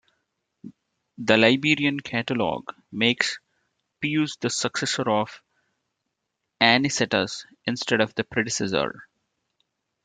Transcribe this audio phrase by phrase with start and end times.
[1.19, 3.37] The "Liberian Catalogue" makes
[4.01, 5.43] Pius the successor of
[6.59, 9.07] Anicetus instead of the predecessor.